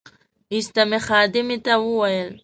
ایسته 0.53 0.83
مې 0.89 0.99
خدمې 1.07 1.57
ته 1.65 1.73
وویل. 1.81 2.29